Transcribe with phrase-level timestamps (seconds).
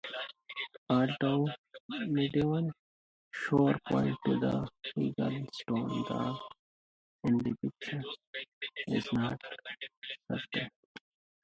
[0.89, 1.47] Although
[2.07, 2.71] medieval
[3.31, 6.39] sources point to the eagle-stone, the
[7.29, 8.03] identification
[8.87, 9.39] is not
[10.27, 10.69] certain.